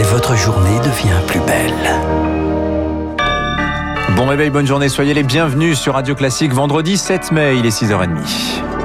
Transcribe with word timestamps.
et 0.00 0.02
votre 0.04 0.34
journée 0.34 0.78
devient 0.78 1.20
plus 1.26 1.40
belle. 1.40 1.74
Bon 4.16 4.26
réveil, 4.26 4.48
bonne 4.48 4.66
journée, 4.66 4.88
soyez 4.88 5.12
les 5.12 5.22
bienvenus 5.22 5.78
sur 5.78 5.94
Radio 5.94 6.14
Classique 6.14 6.54
vendredi 6.54 6.96
7 6.96 7.32
mai, 7.32 7.56
il 7.58 7.66
est 7.66 7.82
6h30. 7.82 8.79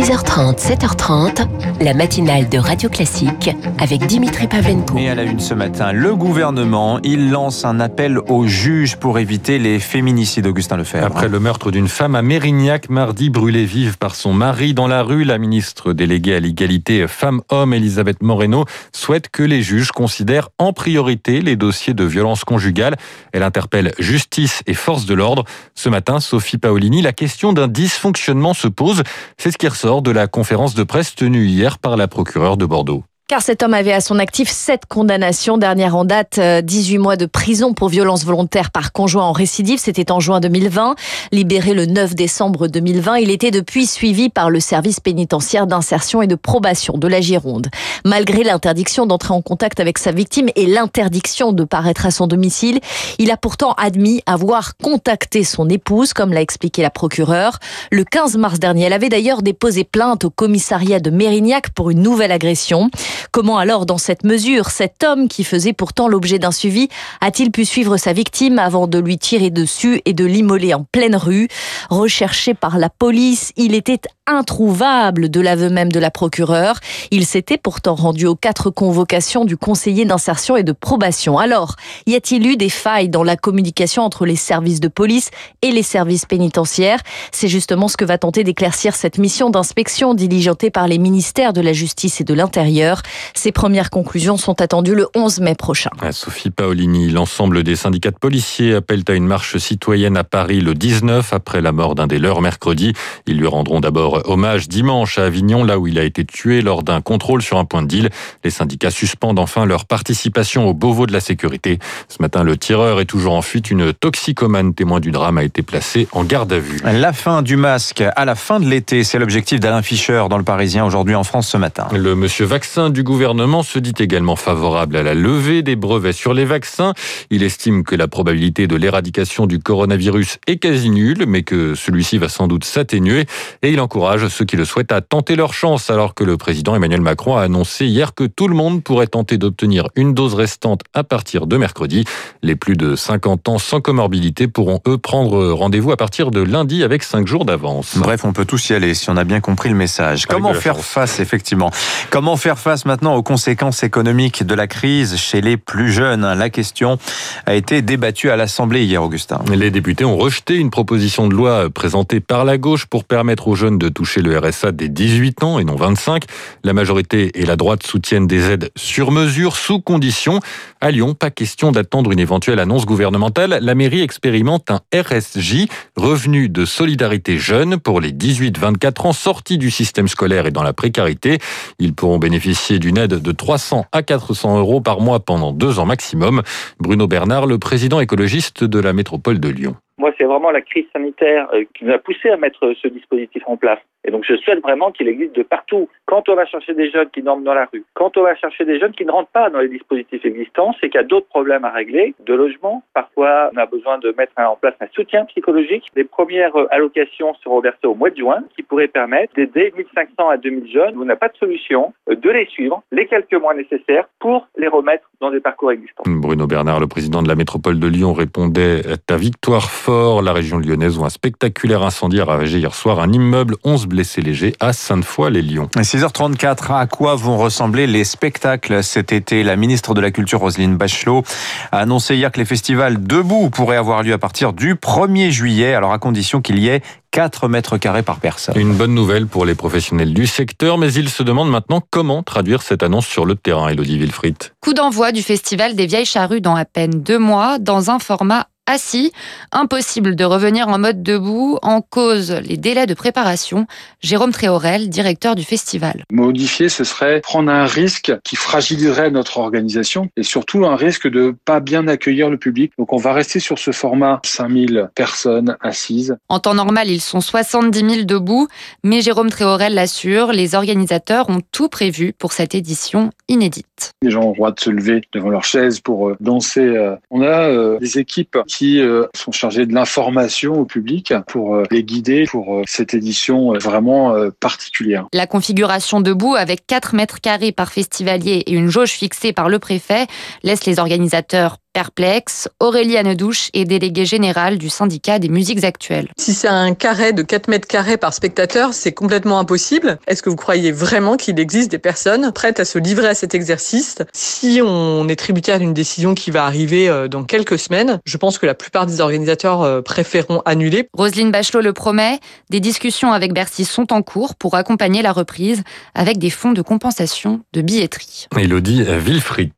6h30, 0.00 0.56
7h30, 0.56 1.46
la 1.82 1.92
matinale 1.92 2.48
de 2.48 2.56
Radio 2.56 2.88
Classique 2.88 3.50
avec 3.78 4.06
Dimitri 4.06 4.46
Pavlenko. 4.46 4.96
Et 4.96 5.10
à 5.10 5.14
la 5.14 5.24
une 5.24 5.40
ce 5.40 5.52
matin, 5.52 5.92
le 5.92 6.16
gouvernement, 6.16 6.98
il 7.02 7.30
lance 7.30 7.66
un 7.66 7.80
appel 7.80 8.18
aux 8.18 8.46
juges 8.46 8.96
pour 8.96 9.18
éviter 9.18 9.58
les 9.58 9.78
féminicides, 9.78 10.46
Augustin 10.46 10.78
Lefebvre. 10.78 11.04
Après 11.04 11.28
le 11.28 11.38
meurtre 11.38 11.70
d'une 11.70 11.86
femme 11.86 12.14
à 12.14 12.22
Mérignac, 12.22 12.88
mardi 12.88 13.28
brûlée 13.28 13.66
vive 13.66 13.98
par 13.98 14.14
son 14.14 14.32
mari 14.32 14.72
dans 14.72 14.86
la 14.88 15.02
rue, 15.02 15.24
la 15.24 15.36
ministre 15.36 15.92
déléguée 15.92 16.36
à 16.36 16.40
l'égalité 16.40 17.06
femmes-hommes, 17.06 17.74
Elisabeth 17.74 18.22
Moreno, 18.22 18.64
souhaite 18.92 19.28
que 19.28 19.42
les 19.42 19.60
juges 19.60 19.92
considèrent 19.92 20.48
en 20.56 20.72
priorité 20.72 21.42
les 21.42 21.56
dossiers 21.56 21.92
de 21.92 22.04
violence 22.04 22.44
conjugale. 22.44 22.96
Elle 23.34 23.42
interpelle 23.42 23.92
justice 23.98 24.62
et 24.66 24.72
force 24.72 25.04
de 25.04 25.12
l'ordre. 25.12 25.44
Ce 25.74 25.90
matin, 25.90 26.20
Sophie 26.20 26.56
Paolini, 26.56 27.02
la 27.02 27.12
question 27.12 27.52
d'un 27.52 27.68
dysfonctionnement 27.68 28.54
se 28.54 28.66
pose. 28.66 29.02
C'est 29.36 29.50
ce 29.50 29.58
qui 29.58 29.68
ressort 29.68 29.89
de 29.98 30.12
la 30.12 30.28
conférence 30.28 30.74
de 30.74 30.84
presse 30.84 31.16
tenue 31.16 31.46
hier 31.46 31.80
par 31.80 31.96
la 31.96 32.06
procureure 32.06 32.56
de 32.56 32.64
Bordeaux. 32.64 33.02
Car 33.30 33.42
cet 33.42 33.62
homme 33.62 33.74
avait 33.74 33.92
à 33.92 34.00
son 34.00 34.18
actif 34.18 34.50
sept 34.50 34.86
condamnations. 34.88 35.56
Dernière 35.56 35.94
en 35.94 36.04
date, 36.04 36.40
18 36.40 36.96
euh, 36.96 37.00
mois 37.00 37.14
de 37.14 37.26
prison 37.26 37.74
pour 37.74 37.88
violence 37.88 38.24
volontaire 38.24 38.72
par 38.72 38.90
conjoint 38.90 39.22
en 39.22 39.30
récidive. 39.30 39.78
C'était 39.78 40.10
en 40.10 40.18
juin 40.18 40.40
2020. 40.40 40.96
Libéré 41.30 41.72
le 41.72 41.86
9 41.86 42.16
décembre 42.16 42.66
2020, 42.66 43.18
il 43.18 43.30
était 43.30 43.52
depuis 43.52 43.86
suivi 43.86 44.30
par 44.30 44.50
le 44.50 44.58
service 44.58 44.98
pénitentiaire 44.98 45.68
d'insertion 45.68 46.22
et 46.22 46.26
de 46.26 46.34
probation 46.34 46.98
de 46.98 47.06
la 47.06 47.20
Gironde. 47.20 47.68
Malgré 48.04 48.42
l'interdiction 48.42 49.06
d'entrer 49.06 49.32
en 49.32 49.42
contact 49.42 49.78
avec 49.78 49.98
sa 49.98 50.10
victime 50.10 50.48
et 50.56 50.66
l'interdiction 50.66 51.52
de 51.52 51.62
paraître 51.62 52.06
à 52.06 52.10
son 52.10 52.26
domicile, 52.26 52.80
il 53.20 53.30
a 53.30 53.36
pourtant 53.36 53.74
admis 53.74 54.22
avoir 54.26 54.76
contacté 54.76 55.44
son 55.44 55.68
épouse, 55.68 56.14
comme 56.14 56.32
l'a 56.32 56.40
expliqué 56.40 56.82
la 56.82 56.90
procureure. 56.90 57.60
Le 57.92 58.02
15 58.02 58.38
mars 58.38 58.58
dernier, 58.58 58.86
elle 58.86 58.92
avait 58.92 59.08
d'ailleurs 59.08 59.42
déposé 59.42 59.84
plainte 59.84 60.24
au 60.24 60.30
commissariat 60.30 60.98
de 60.98 61.10
Mérignac 61.10 61.70
pour 61.70 61.90
une 61.90 62.02
nouvelle 62.02 62.32
agression. 62.32 62.90
Comment 63.32 63.58
alors, 63.58 63.86
dans 63.86 63.98
cette 63.98 64.24
mesure, 64.24 64.70
cet 64.70 65.04
homme 65.04 65.28
qui 65.28 65.44
faisait 65.44 65.72
pourtant 65.72 66.08
l'objet 66.08 66.38
d'un 66.38 66.52
suivi 66.52 66.88
a-t-il 67.20 67.50
pu 67.50 67.64
suivre 67.64 67.96
sa 67.96 68.12
victime 68.12 68.58
avant 68.58 68.86
de 68.86 68.98
lui 68.98 69.18
tirer 69.18 69.50
dessus 69.50 70.00
et 70.04 70.12
de 70.12 70.24
l'immoler 70.24 70.74
en 70.74 70.84
pleine 70.84 71.16
rue? 71.16 71.48
Recherché 71.88 72.54
par 72.54 72.78
la 72.78 72.88
police, 72.88 73.52
il 73.56 73.74
était 73.74 74.00
introuvable 74.26 75.28
de 75.28 75.40
l'aveu 75.40 75.70
même 75.70 75.90
de 75.90 75.98
la 75.98 76.10
procureure. 76.10 76.78
Il 77.10 77.26
s'était 77.26 77.58
pourtant 77.58 77.94
rendu 77.94 78.26
aux 78.26 78.36
quatre 78.36 78.70
convocations 78.70 79.44
du 79.44 79.56
conseiller 79.56 80.04
d'insertion 80.04 80.56
et 80.56 80.62
de 80.62 80.72
probation. 80.72 81.38
Alors, 81.38 81.74
y 82.06 82.14
a-t-il 82.14 82.46
eu 82.46 82.56
des 82.56 82.68
failles 82.68 83.08
dans 83.08 83.24
la 83.24 83.36
communication 83.36 84.02
entre 84.02 84.26
les 84.26 84.36
services 84.36 84.80
de 84.80 84.88
police 84.88 85.30
et 85.62 85.72
les 85.72 85.82
services 85.82 86.26
pénitentiaires? 86.26 87.00
C'est 87.32 87.48
justement 87.48 87.88
ce 87.88 87.96
que 87.96 88.04
va 88.04 88.18
tenter 88.18 88.44
d'éclaircir 88.44 88.94
cette 88.94 89.18
mission 89.18 89.50
d'inspection 89.50 90.14
diligentée 90.14 90.70
par 90.70 90.86
les 90.86 90.98
ministères 90.98 91.52
de 91.52 91.60
la 91.60 91.72
Justice 91.72 92.20
et 92.20 92.24
de 92.24 92.34
l'Intérieur. 92.34 93.02
Ces 93.34 93.52
premières 93.52 93.90
conclusions 93.90 94.36
sont 94.36 94.60
attendues 94.60 94.94
le 94.94 95.06
11 95.14 95.40
mai 95.40 95.54
prochain. 95.54 95.90
Sophie 96.12 96.50
Paolini, 96.50 97.10
l'ensemble 97.10 97.62
des 97.62 97.76
syndicats 97.76 98.10
de 98.10 98.18
policiers 98.18 98.74
appellent 98.74 99.04
à 99.08 99.14
une 99.14 99.26
marche 99.26 99.56
citoyenne 99.58 100.16
à 100.16 100.24
Paris 100.24 100.60
le 100.60 100.74
19 100.74 101.32
après 101.32 101.60
la 101.60 101.72
mort 101.72 101.94
d'un 101.94 102.06
des 102.06 102.18
leurs 102.18 102.40
mercredi. 102.40 102.92
Ils 103.26 103.38
lui 103.38 103.46
rendront 103.46 103.80
d'abord 103.80 104.28
hommage 104.28 104.68
dimanche 104.68 105.18
à 105.18 105.24
Avignon, 105.24 105.64
là 105.64 105.78
où 105.78 105.86
il 105.86 105.98
a 105.98 106.04
été 106.04 106.24
tué 106.24 106.62
lors 106.62 106.82
d'un 106.82 107.00
contrôle 107.00 107.42
sur 107.42 107.58
un 107.58 107.64
point 107.64 107.82
de 107.82 107.88
deal. 107.88 108.10
Les 108.44 108.50
syndicats 108.50 108.90
suspendent 108.90 109.38
enfin 109.38 109.64
leur 109.64 109.84
participation 109.84 110.68
au 110.68 110.74
Beauvau 110.74 111.06
de 111.06 111.12
la 111.12 111.20
sécurité. 111.20 111.78
Ce 112.08 112.16
matin, 112.20 112.42
le 112.42 112.56
tireur 112.56 113.00
est 113.00 113.06
toujours 113.06 113.34
en 113.34 113.42
fuite. 113.42 113.70
Une 113.70 113.92
toxicomane 113.92 114.74
témoin 114.74 115.00
du 115.00 115.10
drame 115.10 115.38
a 115.38 115.44
été 115.44 115.62
placée 115.62 116.08
en 116.12 116.24
garde 116.24 116.52
à 116.52 116.58
vue. 116.58 116.80
La 116.84 117.12
fin 117.12 117.42
du 117.42 117.56
masque 117.56 118.02
à 118.16 118.24
la 118.24 118.34
fin 118.34 118.60
de 118.60 118.66
l'été, 118.66 119.04
c'est 119.04 119.18
l'objectif 119.18 119.60
d'Alain 119.60 119.82
Fischer 119.82 120.24
dans 120.28 120.38
le 120.38 120.44
Parisien 120.44 120.84
aujourd'hui 120.84 121.14
en 121.14 121.24
France 121.24 121.48
ce 121.48 121.56
matin. 121.56 121.88
Le 121.92 122.14
monsieur 122.14 122.44
vaccin 122.44 122.90
du 122.90 122.99
gouvernement 123.02 123.62
se 123.62 123.78
dit 123.78 123.94
également 123.98 124.36
favorable 124.36 124.96
à 124.96 125.02
la 125.02 125.14
levée 125.14 125.62
des 125.62 125.76
brevets 125.76 126.12
sur 126.12 126.34
les 126.34 126.44
vaccins. 126.44 126.94
Il 127.30 127.42
estime 127.42 127.84
que 127.84 127.94
la 127.94 128.08
probabilité 128.08 128.66
de 128.66 128.76
l'éradication 128.76 129.46
du 129.46 129.58
coronavirus 129.58 130.38
est 130.46 130.58
quasi 130.58 130.90
nulle, 130.90 131.24
mais 131.26 131.42
que 131.42 131.74
celui-ci 131.74 132.18
va 132.18 132.28
sans 132.28 132.48
doute 132.48 132.64
s'atténuer 132.64 133.26
et 133.62 133.70
il 133.70 133.80
encourage 133.80 134.28
ceux 134.28 134.44
qui 134.44 134.56
le 134.56 134.64
souhaitent 134.64 134.92
à 134.92 135.00
tenter 135.00 135.36
leur 135.36 135.54
chance, 135.54 135.90
alors 135.90 136.14
que 136.14 136.24
le 136.24 136.36
président 136.36 136.74
Emmanuel 136.74 137.00
Macron 137.00 137.36
a 137.36 137.42
annoncé 137.42 137.86
hier 137.86 138.14
que 138.14 138.24
tout 138.24 138.48
le 138.48 138.54
monde 138.54 138.82
pourrait 138.82 139.06
tenter 139.06 139.38
d'obtenir 139.38 139.88
une 139.96 140.14
dose 140.14 140.34
restante 140.34 140.82
à 140.94 141.04
partir 141.04 141.46
de 141.46 141.56
mercredi. 141.56 142.04
Les 142.42 142.56
plus 142.56 142.76
de 142.76 142.96
50 142.96 143.48
ans 143.48 143.58
sans 143.58 143.80
comorbidité 143.80 144.48
pourront, 144.48 144.80
eux, 144.86 144.98
prendre 144.98 145.52
rendez-vous 145.52 145.92
à 145.92 145.96
partir 145.96 146.30
de 146.30 146.40
lundi 146.40 146.82
avec 146.82 147.02
5 147.02 147.26
jours 147.26 147.44
d'avance. 147.44 147.96
Bref, 147.96 148.24
on 148.24 148.32
peut 148.32 148.44
tous 148.44 148.70
y 148.70 148.74
aller 148.74 148.94
si 148.94 149.10
on 149.10 149.16
a 149.16 149.24
bien 149.24 149.40
compris 149.40 149.68
le 149.68 149.74
message. 149.74 150.26
Comment 150.26 150.54
faire 150.54 150.78
face, 150.78 151.20
effectivement? 151.20 151.70
Comment 152.10 152.36
faire 152.36 152.58
face 152.58 152.84
maintenant 152.90 153.14
aux 153.14 153.22
conséquences 153.22 153.84
économiques 153.84 154.42
de 154.42 154.52
la 154.52 154.66
crise 154.66 155.16
chez 155.16 155.40
les 155.40 155.56
plus 155.56 155.92
jeunes 155.92 156.22
La 156.22 156.50
question 156.50 156.98
a 157.46 157.54
été 157.54 157.82
débattue 157.82 158.30
à 158.30 158.36
l'Assemblée 158.36 158.82
hier, 158.82 159.00
Augustin. 159.00 159.38
Les 159.54 159.70
députés 159.70 160.04
ont 160.04 160.16
rejeté 160.16 160.56
une 160.56 160.70
proposition 160.70 161.28
de 161.28 161.34
loi 161.34 161.70
présentée 161.70 162.18
par 162.18 162.44
la 162.44 162.58
gauche 162.58 162.86
pour 162.86 163.04
permettre 163.04 163.46
aux 163.46 163.54
jeunes 163.54 163.78
de 163.78 163.88
toucher 163.88 164.22
le 164.22 164.36
RSA 164.36 164.72
dès 164.72 164.88
18 164.88 165.44
ans 165.44 165.60
et 165.60 165.64
non 165.64 165.76
25. 165.76 166.24
La 166.64 166.72
majorité 166.72 167.30
et 167.40 167.46
la 167.46 167.54
droite 167.54 167.84
soutiennent 167.84 168.26
des 168.26 168.50
aides 168.50 168.72
sur 168.74 169.12
mesure, 169.12 169.54
sous 169.54 169.78
condition. 169.78 170.40
À 170.80 170.90
Lyon, 170.90 171.14
pas 171.14 171.30
question 171.30 171.70
d'attendre 171.70 172.10
une 172.10 172.18
éventuelle 172.18 172.58
annonce 172.58 172.86
gouvernementale. 172.86 173.60
La 173.62 173.76
mairie 173.76 174.00
expérimente 174.00 174.68
un 174.68 174.80
RSJ, 174.92 175.66
revenu 175.96 176.48
de 176.48 176.64
solidarité 176.64 177.38
jeune, 177.38 177.78
pour 177.78 178.00
les 178.00 178.10
18-24 178.10 179.06
ans 179.06 179.12
sortis 179.12 179.58
du 179.58 179.70
système 179.70 180.08
scolaire 180.08 180.46
et 180.46 180.50
dans 180.50 180.64
la 180.64 180.72
précarité. 180.72 181.38
Ils 181.78 181.94
pourront 181.94 182.18
bénéficier 182.18 182.69
d'une 182.78 182.98
aide 182.98 183.14
de 183.14 183.32
300 183.32 183.86
à 183.92 184.02
400 184.02 184.58
euros 184.58 184.80
par 184.80 185.00
mois 185.00 185.20
pendant 185.20 185.52
deux 185.52 185.78
ans 185.78 185.86
maximum. 185.86 186.42
Bruno 186.78 187.06
Bernard, 187.06 187.46
le 187.46 187.58
président 187.58 188.00
écologiste 188.00 188.64
de 188.64 188.78
la 188.78 188.92
métropole 188.92 189.40
de 189.40 189.48
Lyon. 189.48 189.76
Moi, 190.00 190.14
c'est 190.16 190.24
vraiment 190.24 190.50
la 190.50 190.62
crise 190.62 190.86
sanitaire 190.94 191.46
euh, 191.52 191.64
qui 191.74 191.84
nous 191.84 191.92
a 191.92 191.98
poussé 191.98 192.30
à 192.30 192.38
mettre 192.38 192.72
ce 192.72 192.88
dispositif 192.88 193.42
en 193.44 193.58
place. 193.58 193.80
Et 194.02 194.10
donc, 194.10 194.24
je 194.26 194.34
souhaite 194.36 194.62
vraiment 194.62 194.90
qu'il 194.92 195.08
existe 195.08 195.36
de 195.36 195.42
partout. 195.42 195.90
Quand 196.06 196.26
on 196.30 196.34
va 196.34 196.46
chercher 196.46 196.72
des 196.72 196.90
jeunes 196.90 197.10
qui 197.10 197.20
dorment 197.20 197.44
dans 197.44 197.52
la 197.52 197.68
rue, 197.70 197.84
quand 197.92 198.16
on 198.16 198.22
va 198.22 198.34
chercher 198.34 198.64
des 198.64 198.80
jeunes 198.80 198.92
qui 198.92 199.04
ne 199.04 199.10
rentrent 199.10 199.30
pas 199.30 199.50
dans 199.50 199.58
les 199.58 199.68
dispositifs 199.68 200.24
existants, 200.24 200.74
c'est 200.80 200.88
qu'il 200.88 200.98
y 200.98 201.04
a 201.04 201.06
d'autres 201.06 201.28
problèmes 201.28 201.66
à 201.66 201.70
régler, 201.70 202.14
de 202.24 202.32
logement. 202.32 202.82
Parfois, 202.94 203.50
on 203.52 203.58
a 203.58 203.66
besoin 203.66 203.98
de 203.98 204.14
mettre 204.16 204.32
en 204.38 204.56
place 204.56 204.74
un 204.80 204.86
soutien 204.94 205.26
psychologique. 205.26 205.84
Les 205.94 206.04
premières 206.04 206.56
euh, 206.56 206.66
allocations 206.70 207.34
seront 207.34 207.60
versées 207.60 207.86
au 207.86 207.94
mois 207.94 208.08
de 208.08 208.16
juin, 208.16 208.42
qui 208.56 208.62
pourraient 208.62 208.88
permettre 208.88 209.34
d'aider 209.34 209.70
1500 209.76 210.30
à 210.30 210.38
2000 210.38 210.72
jeunes 210.72 210.96
où 210.96 211.02
on 211.02 211.04
n'a 211.04 211.16
pas 211.16 211.28
de 211.28 211.36
solution, 211.36 211.92
euh, 212.08 212.14
de 212.14 212.30
les 212.30 212.46
suivre 212.46 212.82
les 212.90 213.06
quelques 213.06 213.34
mois 213.34 213.52
nécessaires 213.52 214.08
pour 214.18 214.48
les 214.56 214.68
remettre 214.68 215.09
dans 215.20 215.30
des 215.30 215.40
parcours 215.40 215.70
existants. 215.70 216.02
Bruno 216.06 216.46
Bernard, 216.46 216.80
le 216.80 216.86
président 216.86 217.22
de 217.22 217.28
la 217.28 217.34
métropole 217.34 217.78
de 217.78 217.86
Lyon, 217.86 218.14
répondait 218.14 218.82
à 219.08 219.16
victoire 219.16 219.70
fort. 219.70 220.22
La 220.22 220.32
région 220.32 220.58
lyonnaise 220.58 220.96
où 220.96 221.04
un 221.04 221.10
spectaculaire 221.10 221.82
incendie 221.82 222.20
a 222.20 222.24
ravagé 222.24 222.58
hier 222.58 222.74
soir 222.74 223.00
un 223.00 223.12
immeuble, 223.12 223.56
11 223.64 223.86
blessés 223.86 224.22
légers 224.22 224.54
à 224.60 224.72
Sainte-Foy-les-Lyons. 224.72 225.68
6h34, 225.76 226.74
à 226.74 226.86
quoi 226.86 227.16
vont 227.16 227.36
ressembler 227.36 227.86
les 227.86 228.04
spectacles 228.04 228.82
cet 228.82 229.12
été? 229.12 229.42
La 229.42 229.56
ministre 229.56 229.92
de 229.92 230.00
la 230.00 230.10
Culture, 230.10 230.40
Roselyne 230.40 230.76
Bachelot, 230.76 231.22
a 231.70 231.80
annoncé 231.80 232.16
hier 232.16 232.32
que 232.32 232.38
les 232.38 232.46
festivals 232.46 233.02
debout 233.02 233.50
pourraient 233.50 233.76
avoir 233.76 234.02
lieu 234.02 234.14
à 234.14 234.18
partir 234.18 234.54
du 234.54 234.74
1er 234.74 235.30
juillet, 235.30 235.74
alors 235.74 235.92
à 235.92 235.98
condition 235.98 236.40
qu'il 236.40 236.58
y 236.58 236.68
ait 236.68 236.80
4 237.12 237.48
mètres 237.48 237.76
carrés 237.78 238.02
par 238.02 238.20
personne. 238.20 238.56
Une 238.56 238.74
bonne 238.74 238.94
nouvelle 238.94 239.26
pour 239.26 239.44
les 239.44 239.54
professionnels 239.54 240.14
du 240.14 240.26
secteur, 240.26 240.78
mais 240.78 240.92
ils 240.92 241.08
se 241.08 241.22
demandent 241.22 241.50
maintenant 241.50 241.82
comment 241.90 242.22
traduire 242.22 242.62
cette 242.62 242.82
annonce 242.82 243.06
sur 243.06 243.26
le 243.26 243.34
terrain, 243.34 243.68
Elodie 243.68 243.98
Wilfried. 243.98 244.36
Coup 244.60 244.74
d'envoi 244.74 245.10
du 245.12 245.22
festival 245.22 245.74
des 245.74 245.86
Vieilles 245.86 246.04
Charrues 246.04 246.40
dans 246.40 246.54
à 246.54 246.64
peine 246.64 247.02
deux 247.02 247.18
mois, 247.18 247.58
dans 247.58 247.90
un 247.90 247.98
format 247.98 248.46
assis. 248.66 249.12
Impossible 249.52 250.16
de 250.16 250.24
revenir 250.24 250.68
en 250.68 250.78
mode 250.78 251.02
debout, 251.02 251.58
en 251.62 251.80
cause 251.80 252.30
les 252.30 252.56
délais 252.56 252.86
de 252.86 252.94
préparation. 252.94 253.66
Jérôme 254.00 254.32
Tréorel, 254.32 254.88
directeur 254.88 255.34
du 255.34 255.44
festival. 255.44 256.04
Modifier, 256.12 256.68
ce 256.68 256.84
serait 256.84 257.20
prendre 257.20 257.50
un 257.50 257.66
risque 257.66 258.12
qui 258.24 258.36
fragiliserait 258.36 259.10
notre 259.10 259.38
organisation 259.38 260.08
et 260.16 260.22
surtout 260.22 260.64
un 260.64 260.76
risque 260.76 261.08
de 261.08 261.34
pas 261.44 261.60
bien 261.60 261.88
accueillir 261.88 262.30
le 262.30 262.38
public. 262.38 262.72
Donc 262.78 262.92
on 262.92 262.96
va 262.96 263.12
rester 263.12 263.40
sur 263.40 263.58
ce 263.58 263.72
format 263.72 264.20
5000 264.24 264.90
personnes 264.94 265.56
assises. 265.60 266.16
En 266.28 266.38
temps 266.38 266.54
normal, 266.54 266.88
ils 266.88 267.00
sont 267.00 267.20
70 267.20 267.78
000 267.78 268.02
debout, 268.04 268.48
mais 268.84 269.00
Jérôme 269.00 269.30
Tréorel 269.30 269.74
l'assure, 269.74 270.32
les 270.32 270.54
organisateurs 270.54 271.28
ont 271.28 271.40
tout 271.52 271.68
prévu 271.68 272.12
pour 272.12 272.32
cette 272.32 272.54
édition 272.54 273.10
inédite. 273.28 273.92
Les 274.02 274.10
gens 274.10 274.22
ont 274.22 274.30
le 274.30 274.36
droit 274.36 274.52
de 274.52 274.60
se 274.60 274.70
lever 274.70 275.00
devant 275.12 275.30
leur 275.30 275.44
chaise 275.44 275.80
pour 275.80 276.10
euh, 276.10 276.16
danser. 276.20 276.60
Euh. 276.60 276.96
On 277.10 277.22
a 277.22 277.48
euh, 277.48 277.78
des 277.78 277.98
équipes 277.98 278.38
qui 278.46 278.59
euh, 278.62 279.08
sont 279.14 279.32
chargés 279.32 279.66
de 279.66 279.74
l'information 279.74 280.54
au 280.60 280.64
public 280.64 281.14
pour 281.26 281.54
euh, 281.54 281.64
les 281.70 281.82
guider 281.82 282.24
pour 282.30 282.62
cette 282.66 282.94
édition 282.94 283.52
vraiment 283.54 284.14
particulière. 284.40 285.06
La 285.12 285.26
configuration 285.26 286.00
debout 286.00 286.34
avec 286.34 286.66
4 286.66 286.94
mètres 286.94 287.20
carrés 287.20 287.52
par 287.52 287.72
festivalier 287.72 288.42
et 288.46 288.52
une 288.52 288.68
jauge 288.68 288.90
fixée 288.90 289.32
par 289.32 289.48
le 289.48 289.58
préfet 289.58 290.06
laisse 290.42 290.64
les 290.66 290.78
organisateurs 290.78 291.56
perplexe, 291.72 292.48
Aurélie 292.58 292.96
Anedouche 292.96 293.50
est 293.54 293.64
déléguée 293.64 294.04
générale 294.04 294.58
du 294.58 294.68
syndicat 294.68 295.18
des 295.18 295.28
musiques 295.28 295.64
actuelles. 295.64 296.08
Si 296.18 296.34
c'est 296.34 296.48
un 296.48 296.74
carré 296.74 297.12
de 297.12 297.22
4 297.22 297.48
mètres 297.48 297.68
carrés 297.68 297.96
par 297.96 298.12
spectateur, 298.12 298.74
c'est 298.74 298.92
complètement 298.92 299.38
impossible. 299.38 299.98
Est-ce 300.06 300.22
que 300.22 300.30
vous 300.30 300.36
croyez 300.36 300.72
vraiment 300.72 301.16
qu'il 301.16 301.38
existe 301.38 301.70
des 301.70 301.78
personnes 301.78 302.32
prêtes 302.32 302.60
à 302.60 302.64
se 302.64 302.78
livrer 302.78 303.08
à 303.08 303.14
cet 303.14 303.34
exercice? 303.34 303.98
Si 304.12 304.60
on 304.64 305.08
est 305.08 305.16
tributaire 305.16 305.58
d'une 305.58 305.74
décision 305.74 306.14
qui 306.14 306.30
va 306.30 306.44
arriver 306.44 306.88
euh, 306.88 307.08
dans 307.08 307.24
quelques 307.24 307.58
semaines, 307.58 308.00
je 308.04 308.16
pense 308.16 308.38
que 308.38 308.46
la 308.46 308.54
plupart 308.54 308.86
des 308.86 309.00
organisateurs 309.00 309.62
euh, 309.62 309.80
préféreront 309.80 310.42
annuler. 310.44 310.88
Roselyne 310.92 311.30
Bachelot 311.30 311.60
le 311.60 311.72
promet, 311.72 312.18
des 312.50 312.60
discussions 312.60 313.12
avec 313.12 313.32
Bercy 313.32 313.64
sont 313.64 313.92
en 313.92 314.02
cours 314.02 314.34
pour 314.34 314.54
accompagner 314.56 315.02
la 315.02 315.12
reprise 315.12 315.62
avec 315.94 316.18
des 316.18 316.30
fonds 316.30 316.52
de 316.52 316.62
compensation 316.62 317.40
de 317.52 317.62
billetterie. 317.62 318.26
Elodie 318.36 318.82
Wilfried. 318.82 319.52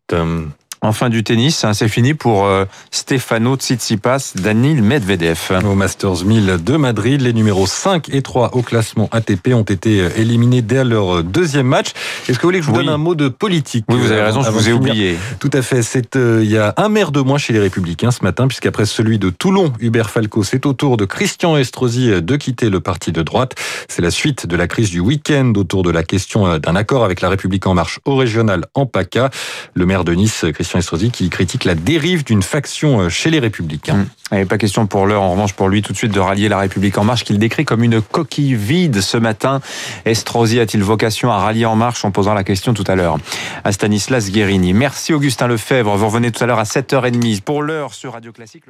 Enfin 0.84 1.10
du 1.10 1.22
tennis, 1.22 1.62
hein, 1.62 1.74
c'est 1.74 1.86
fini 1.86 2.12
pour 2.12 2.44
euh, 2.44 2.64
Stefano 2.90 3.54
Tsitsipas, 3.54 4.32
Danil 4.34 4.82
Medvedev. 4.82 5.38
Au 5.64 5.76
Masters 5.76 6.24
1000 6.24 6.58
de 6.60 6.76
Madrid, 6.76 7.20
les 7.20 7.32
numéros 7.32 7.68
5 7.68 8.08
et 8.08 8.20
3 8.20 8.56
au 8.56 8.62
classement 8.62 9.08
ATP 9.12 9.50
ont 9.54 9.62
été 9.62 10.00
euh, 10.00 10.08
éliminés 10.16 10.60
dès 10.60 10.82
leur 10.82 11.18
euh, 11.18 11.22
deuxième 11.22 11.68
match. 11.68 11.92
Est-ce 12.28 12.36
que 12.36 12.42
vous 12.42 12.48
voulez 12.48 12.58
que 12.58 12.64
je 12.64 12.70
vous 12.72 12.76
donne 12.76 12.88
un 12.88 12.98
mot 12.98 13.14
de 13.14 13.28
politique 13.28 13.84
Oui, 13.88 13.96
vous 13.96 14.10
avez 14.10 14.22
raison, 14.22 14.42
je 14.42 14.50
vous 14.50 14.68
ai 14.68 14.72
oublié. 14.72 15.16
Tout 15.38 15.50
à 15.52 15.62
fait. 15.62 15.84
C'est 15.84 16.16
il 16.16 16.50
y 16.50 16.58
a 16.58 16.74
un 16.76 16.88
maire 16.88 17.12
de 17.12 17.20
moins 17.20 17.38
chez 17.38 17.52
les 17.52 17.60
Républicains 17.60 18.10
ce 18.10 18.24
matin, 18.24 18.48
puisqu'après 18.48 18.84
celui 18.84 19.20
de 19.20 19.30
Toulon, 19.30 19.72
Hubert 19.78 20.10
Falco, 20.10 20.42
c'est 20.42 20.66
au 20.66 20.72
tour 20.72 20.96
de 20.96 21.04
Christian 21.04 21.56
Estrosi 21.56 22.20
de 22.20 22.36
quitter 22.36 22.70
le 22.70 22.80
parti 22.80 23.12
de 23.12 23.22
droite. 23.22 23.54
C'est 23.86 24.02
la 24.02 24.10
suite 24.10 24.48
de 24.48 24.56
la 24.56 24.66
crise 24.66 24.90
du 24.90 24.98
week-end 24.98 25.52
autour 25.54 25.84
de 25.84 25.92
la 25.92 26.02
question 26.02 26.58
d'un 26.58 26.74
accord 26.74 27.04
avec 27.04 27.20
la 27.20 27.28
République 27.28 27.68
en 27.68 27.74
marche 27.74 28.00
au 28.04 28.16
régional 28.16 28.64
en 28.74 28.84
PACA. 28.84 29.30
Le 29.74 29.86
maire 29.86 30.02
de 30.02 30.12
Nice, 30.14 30.44
Christian 30.52 30.71
Estrosi 30.78 31.10
qui 31.10 31.30
critique 31.30 31.64
la 31.64 31.74
dérive 31.74 32.24
d'une 32.24 32.42
faction 32.42 33.00
euh, 33.00 33.08
chez 33.08 33.30
les 33.30 33.38
Républicains. 33.38 34.06
Mmh. 34.30 34.46
pas 34.46 34.58
question 34.58 34.86
pour 34.86 35.06
l'heure, 35.06 35.22
en 35.22 35.32
revanche, 35.32 35.52
pour 35.52 35.68
lui 35.68 35.82
tout 35.82 35.92
de 35.92 35.98
suite 35.98 36.12
de 36.12 36.20
rallier 36.20 36.48
la 36.48 36.58
République 36.58 36.98
en 36.98 37.04
marche 37.04 37.24
qu'il 37.24 37.38
décrit 37.38 37.64
comme 37.64 37.82
une 37.84 38.00
coquille 38.00 38.54
vide 38.54 39.00
ce 39.00 39.16
matin. 39.16 39.60
Estrosi 40.04 40.60
a-t-il 40.60 40.82
vocation 40.82 41.30
à 41.30 41.38
rallier 41.38 41.66
en 41.66 41.76
marche? 41.76 42.04
En 42.04 42.10
posant 42.10 42.34
la 42.34 42.44
question 42.44 42.74
tout 42.74 42.84
à 42.86 42.94
l'heure 42.94 43.18
à 43.64 43.72
Stanislas 43.72 44.30
Guérini. 44.30 44.72
Merci 44.72 45.12
Augustin 45.12 45.46
Lefebvre. 45.46 45.96
Vous 45.96 46.06
revenez 46.06 46.30
tout 46.32 46.42
à 46.42 46.46
l'heure 46.46 46.58
à 46.58 46.64
7h30. 46.64 47.42
Pour 47.42 47.62
l'heure 47.62 47.94
sur 47.94 48.12
Radio 48.12 48.32
Classique. 48.32 48.64